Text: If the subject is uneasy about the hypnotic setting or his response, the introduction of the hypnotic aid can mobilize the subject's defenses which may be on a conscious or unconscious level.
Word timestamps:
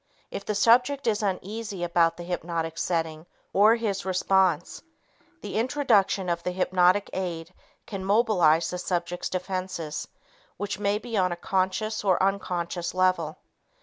If 0.31 0.45
the 0.45 0.55
subject 0.55 1.05
is 1.05 1.21
uneasy 1.21 1.83
about 1.83 2.17
the 2.17 2.23
hypnotic 2.23 2.75
setting 2.79 3.27
or 3.53 3.75
his 3.75 4.03
response, 4.03 4.81
the 5.41 5.55
introduction 5.57 6.27
of 6.27 6.41
the 6.41 6.49
hypnotic 6.49 7.11
aid 7.13 7.53
can 7.85 8.03
mobilize 8.03 8.71
the 8.71 8.79
subject's 8.79 9.29
defenses 9.29 10.07
which 10.57 10.79
may 10.79 10.97
be 10.97 11.17
on 11.17 11.31
a 11.31 11.35
conscious 11.37 12.03
or 12.03 12.23
unconscious 12.23 12.95
level. 12.95 13.37